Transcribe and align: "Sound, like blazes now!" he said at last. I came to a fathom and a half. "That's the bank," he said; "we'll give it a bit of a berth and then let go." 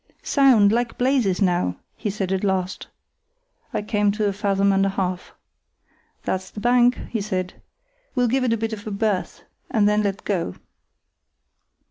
"Sound, 0.23 0.71
like 0.71 0.97
blazes 0.97 1.43
now!" 1.43 1.75
he 1.95 2.09
said 2.09 2.31
at 2.31 2.43
last. 2.43 2.87
I 3.71 3.83
came 3.83 4.11
to 4.13 4.27
a 4.27 4.33
fathom 4.33 4.71
and 4.73 4.83
a 4.83 4.89
half. 4.89 5.35
"That's 6.23 6.49
the 6.49 6.59
bank," 6.59 6.97
he 7.11 7.21
said; 7.21 7.61
"we'll 8.15 8.27
give 8.27 8.43
it 8.43 8.51
a 8.53 8.57
bit 8.57 8.73
of 8.73 8.87
a 8.87 8.91
berth 8.91 9.43
and 9.69 9.87
then 9.87 10.01
let 10.01 10.23
go." 10.23 10.55